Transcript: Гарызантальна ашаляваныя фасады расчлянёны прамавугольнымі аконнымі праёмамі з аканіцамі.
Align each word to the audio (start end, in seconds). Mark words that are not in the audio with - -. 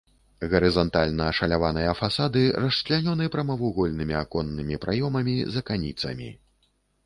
Гарызантальна 0.51 1.25
ашаляваныя 1.33 1.91
фасады 1.99 2.43
расчлянёны 2.65 3.29
прамавугольнымі 3.37 4.19
аконнымі 4.23 4.75
праёмамі 4.87 5.35
з 5.55 5.67
аканіцамі. 5.67 6.29